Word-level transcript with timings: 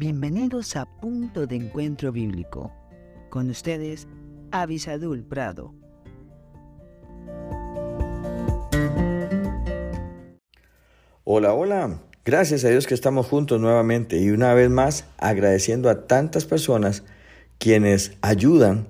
Bienvenidos 0.00 0.76
a 0.76 0.86
Punto 0.86 1.46
de 1.46 1.56
Encuentro 1.56 2.10
Bíblico. 2.10 2.72
Con 3.28 3.50
ustedes, 3.50 4.08
Avisadul 4.50 5.22
Prado. 5.22 5.74
Hola, 11.24 11.52
hola. 11.52 12.00
Gracias 12.24 12.64
a 12.64 12.70
Dios 12.70 12.86
que 12.86 12.94
estamos 12.94 13.26
juntos 13.26 13.60
nuevamente 13.60 14.16
y 14.16 14.30
una 14.30 14.54
vez 14.54 14.70
más 14.70 15.04
agradeciendo 15.18 15.90
a 15.90 16.06
tantas 16.06 16.46
personas 16.46 17.02
quienes 17.58 18.16
ayudan 18.22 18.88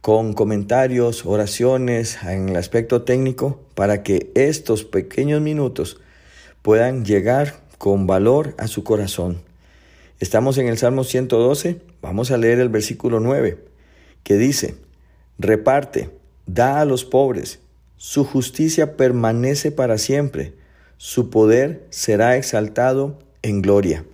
con 0.00 0.32
comentarios, 0.32 1.24
oraciones 1.24 2.20
en 2.24 2.48
el 2.48 2.56
aspecto 2.56 3.02
técnico 3.02 3.60
para 3.76 4.02
que 4.02 4.32
estos 4.34 4.82
pequeños 4.82 5.40
minutos 5.40 6.00
puedan 6.62 7.04
llegar 7.04 7.60
con 7.78 8.08
valor 8.08 8.56
a 8.58 8.66
su 8.66 8.82
corazón. 8.82 9.46
Estamos 10.20 10.58
en 10.58 10.66
el 10.66 10.76
Salmo 10.78 11.04
112, 11.04 11.76
vamos 12.02 12.32
a 12.32 12.38
leer 12.38 12.58
el 12.58 12.68
versículo 12.68 13.20
9, 13.20 13.56
que 14.24 14.36
dice, 14.36 14.74
reparte, 15.38 16.10
da 16.44 16.80
a 16.80 16.84
los 16.84 17.04
pobres, 17.04 17.60
su 17.98 18.24
justicia 18.24 18.96
permanece 18.96 19.70
para 19.70 19.96
siempre, 19.96 20.54
su 20.96 21.30
poder 21.30 21.86
será 21.90 22.36
exaltado 22.36 23.20
en 23.42 23.62
gloria. 23.62 24.04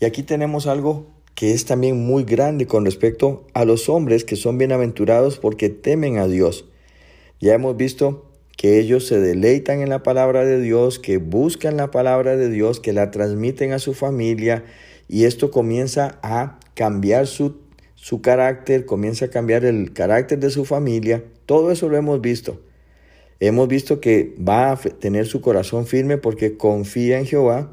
Y 0.00 0.06
aquí 0.06 0.22
tenemos 0.22 0.66
algo 0.66 1.06
que 1.34 1.52
es 1.52 1.66
también 1.66 2.02
muy 2.06 2.24
grande 2.24 2.66
con 2.66 2.86
respecto 2.86 3.46
a 3.52 3.66
los 3.66 3.90
hombres 3.90 4.24
que 4.24 4.36
son 4.36 4.56
bienaventurados 4.56 5.38
porque 5.38 5.68
temen 5.68 6.16
a 6.16 6.28
Dios. 6.28 6.64
Ya 7.40 7.52
hemos 7.52 7.76
visto 7.76 8.24
que 8.56 8.78
ellos 8.80 9.06
se 9.06 9.20
deleitan 9.20 9.82
en 9.82 9.90
la 9.90 10.02
palabra 10.02 10.46
de 10.46 10.62
Dios, 10.62 10.98
que 10.98 11.18
buscan 11.18 11.76
la 11.76 11.90
palabra 11.90 12.38
de 12.38 12.48
Dios, 12.48 12.80
que 12.80 12.94
la 12.94 13.10
transmiten 13.10 13.72
a 13.72 13.78
su 13.78 13.92
familia 13.92 14.64
y 15.08 15.24
esto 15.24 15.50
comienza 15.50 16.18
a 16.22 16.58
cambiar 16.74 17.26
su, 17.26 17.56
su 17.94 18.20
carácter, 18.20 18.86
comienza 18.86 19.26
a 19.26 19.30
cambiar 19.30 19.64
el 19.64 19.92
carácter 19.92 20.38
de 20.38 20.50
su 20.50 20.64
familia. 20.64 21.24
Todo 21.46 21.70
eso 21.70 21.88
lo 21.88 21.96
hemos 21.96 22.20
visto. 22.20 22.60
Hemos 23.38 23.68
visto 23.68 24.00
que 24.00 24.34
va 24.36 24.72
a 24.72 24.76
tener 24.76 25.26
su 25.26 25.40
corazón 25.40 25.86
firme 25.86 26.16
porque 26.16 26.56
confía 26.56 27.18
en 27.18 27.26
Jehová 27.26 27.70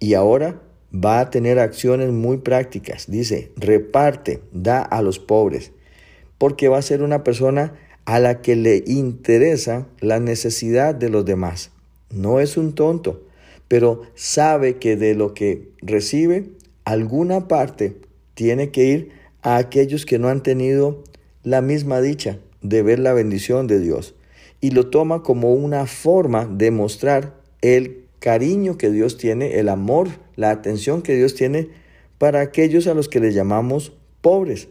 y 0.00 0.14
ahora 0.14 0.62
va 0.92 1.20
a 1.20 1.30
tener 1.30 1.58
acciones 1.58 2.10
muy 2.10 2.38
prácticas. 2.38 3.10
Dice, 3.10 3.52
reparte, 3.56 4.42
da 4.52 4.82
a 4.82 5.02
los 5.02 5.18
pobres, 5.18 5.72
porque 6.38 6.68
va 6.68 6.78
a 6.78 6.82
ser 6.82 7.02
una 7.02 7.22
persona 7.22 7.74
a 8.04 8.18
la 8.18 8.42
que 8.42 8.56
le 8.56 8.82
interesa 8.86 9.86
la 10.00 10.20
necesidad 10.20 10.94
de 10.94 11.08
los 11.08 11.24
demás. 11.24 11.70
No 12.10 12.40
es 12.40 12.56
un 12.56 12.74
tonto, 12.74 13.22
pero 13.72 14.02
sabe 14.14 14.76
que 14.76 14.96
de 14.96 15.14
lo 15.14 15.32
que 15.32 15.70
recibe, 15.80 16.50
alguna 16.84 17.48
parte 17.48 17.96
tiene 18.34 18.70
que 18.70 18.84
ir 18.84 19.12
a 19.40 19.56
aquellos 19.56 20.04
que 20.04 20.18
no 20.18 20.28
han 20.28 20.42
tenido 20.42 21.02
la 21.42 21.62
misma 21.62 22.02
dicha 22.02 22.36
de 22.60 22.82
ver 22.82 22.98
la 22.98 23.14
bendición 23.14 23.66
de 23.68 23.80
Dios. 23.80 24.14
Y 24.60 24.72
lo 24.72 24.90
toma 24.90 25.22
como 25.22 25.54
una 25.54 25.86
forma 25.86 26.44
de 26.44 26.70
mostrar 26.70 27.40
el 27.62 28.04
cariño 28.18 28.76
que 28.76 28.90
Dios 28.90 29.16
tiene, 29.16 29.58
el 29.58 29.70
amor, 29.70 30.08
la 30.36 30.50
atención 30.50 31.00
que 31.00 31.16
Dios 31.16 31.34
tiene 31.34 31.70
para 32.18 32.42
aquellos 32.42 32.86
a 32.86 32.92
los 32.92 33.08
que 33.08 33.20
le 33.20 33.32
llamamos 33.32 33.94
pobres. 34.20 34.68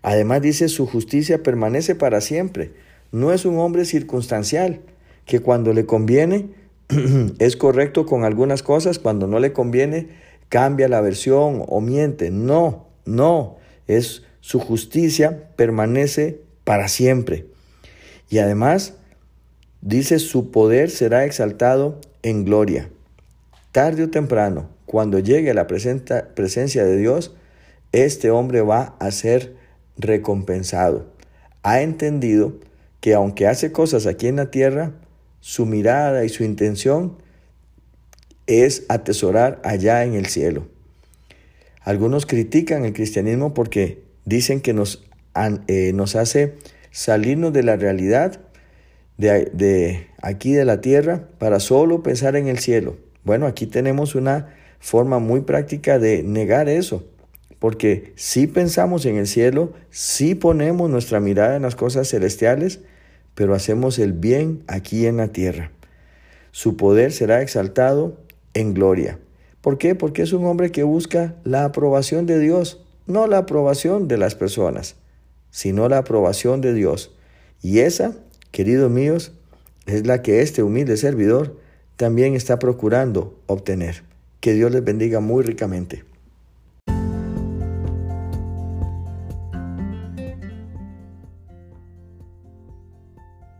Además 0.00 0.40
dice, 0.40 0.70
su 0.70 0.86
justicia 0.86 1.42
permanece 1.42 1.94
para 1.94 2.22
siempre. 2.22 2.70
No 3.10 3.30
es 3.30 3.44
un 3.44 3.58
hombre 3.58 3.84
circunstancial, 3.84 4.80
que 5.26 5.40
cuando 5.40 5.74
le 5.74 5.84
conviene 5.84 6.61
es 7.38 7.56
correcto 7.56 8.06
con 8.06 8.24
algunas 8.24 8.62
cosas, 8.62 8.98
cuando 8.98 9.26
no 9.26 9.38
le 9.38 9.52
conviene 9.52 10.08
cambia 10.48 10.88
la 10.88 11.00
versión 11.00 11.64
o 11.66 11.80
miente. 11.80 12.30
No, 12.30 12.88
no, 13.04 13.56
es 13.86 14.22
su 14.40 14.60
justicia 14.60 15.48
permanece 15.56 16.40
para 16.64 16.88
siempre. 16.88 17.46
Y 18.28 18.38
además 18.38 18.94
dice, 19.80 20.18
su 20.18 20.50
poder 20.50 20.90
será 20.90 21.24
exaltado 21.24 22.00
en 22.22 22.44
gloria. 22.44 22.90
Tarde 23.72 24.04
o 24.04 24.10
temprano, 24.10 24.68
cuando 24.84 25.18
llegue 25.18 25.54
la 25.54 25.66
presencia 25.66 26.84
de 26.84 26.96
Dios, 26.96 27.34
este 27.92 28.30
hombre 28.30 28.60
va 28.60 28.94
a 28.98 29.10
ser 29.10 29.56
recompensado. 29.96 31.06
Ha 31.62 31.80
entendido 31.80 32.54
que 33.00 33.14
aunque 33.14 33.46
hace 33.46 33.72
cosas 33.72 34.06
aquí 34.06 34.28
en 34.28 34.36
la 34.36 34.50
tierra, 34.50 34.92
su 35.42 35.66
mirada 35.66 36.24
y 36.24 36.28
su 36.28 36.44
intención 36.44 37.18
es 38.46 38.86
atesorar 38.88 39.60
allá 39.64 40.04
en 40.04 40.14
el 40.14 40.26
cielo. 40.26 40.68
Algunos 41.80 42.26
critican 42.26 42.84
el 42.84 42.92
cristianismo 42.92 43.52
porque 43.52 44.04
dicen 44.24 44.60
que 44.60 44.72
nos, 44.72 45.04
eh, 45.66 45.90
nos 45.94 46.14
hace 46.14 46.54
salirnos 46.92 47.52
de 47.52 47.64
la 47.64 47.74
realidad 47.74 48.40
de, 49.18 50.06
aquí 50.22 50.52
de 50.52 50.64
la 50.64 50.80
tierra 50.80 51.28
para 51.38 51.58
solo 51.58 52.04
pensar 52.04 52.36
en 52.36 52.46
el 52.46 52.60
cielo. 52.60 52.96
Bueno, 53.24 53.46
aquí 53.46 53.66
tenemos 53.66 54.14
una 54.14 54.54
forma 54.78 55.18
muy 55.18 55.40
práctica 55.40 55.98
de 55.98 56.22
negar 56.22 56.68
eso, 56.68 57.04
porque 57.58 58.12
si 58.14 58.46
pensamos 58.46 59.06
en 59.06 59.16
el 59.16 59.26
cielo, 59.26 59.72
si 59.90 60.36
ponemos 60.36 60.88
nuestra 60.88 61.18
mirada 61.18 61.56
en 61.56 61.62
las 61.62 61.74
cosas 61.74 62.08
celestiales, 62.08 62.80
pero 63.34 63.54
hacemos 63.54 63.98
el 63.98 64.12
bien 64.12 64.62
aquí 64.66 65.06
en 65.06 65.16
la 65.16 65.28
tierra. 65.28 65.70
Su 66.50 66.76
poder 66.76 67.12
será 67.12 67.42
exaltado 67.42 68.18
en 68.54 68.74
gloria. 68.74 69.18
¿Por 69.60 69.78
qué? 69.78 69.94
Porque 69.94 70.22
es 70.22 70.32
un 70.32 70.44
hombre 70.44 70.70
que 70.70 70.82
busca 70.82 71.34
la 71.44 71.64
aprobación 71.64 72.26
de 72.26 72.38
Dios, 72.38 72.84
no 73.06 73.26
la 73.26 73.38
aprobación 73.38 74.08
de 74.08 74.18
las 74.18 74.34
personas, 74.34 74.96
sino 75.50 75.88
la 75.88 75.98
aprobación 75.98 76.60
de 76.60 76.74
Dios. 76.74 77.14
Y 77.62 77.78
esa 77.78 78.14
queridos 78.52 78.90
míos, 78.90 79.32
es 79.86 80.06
la 80.06 80.22
que 80.22 80.42
este 80.42 80.62
humilde 80.62 80.96
servidor 80.96 81.58
también 81.96 82.34
está 82.34 82.60
procurando 82.60 83.40
obtener. 83.46 84.04
Que 84.38 84.52
Dios 84.52 84.70
les 84.70 84.84
bendiga 84.84 85.18
muy 85.18 85.42
ricamente. 85.42 86.04